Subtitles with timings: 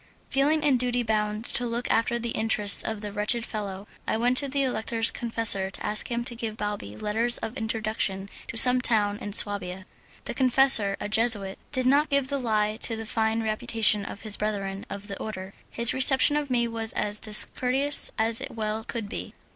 [0.31, 4.39] Feeling in duty bound to look after the interests of the wretched fellow, I went
[4.39, 8.81] to the Elector's confessor to ask him to give Balbi letters of introduction to some
[8.81, 9.85] town in Swabia.
[10.25, 14.37] The confessor, a Jesuit, did not give the lie to the fine reputation of his
[14.37, 19.07] brethren of the order; his reception of me was as discourteous as it well could
[19.07, 19.35] be.